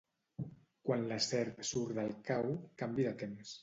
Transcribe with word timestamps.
Quan 0.87 1.05
la 1.13 1.21
serp 1.27 1.63
surt 1.75 1.97
del 2.01 2.13
cau, 2.33 2.53
canvi 2.85 3.11
de 3.11 3.19
temps. 3.27 3.59